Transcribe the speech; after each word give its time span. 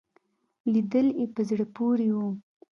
لیدلې 0.71 1.25
په 1.33 1.41
زړه 1.49 1.65
پورې 1.75 2.09
وو. 2.15 2.27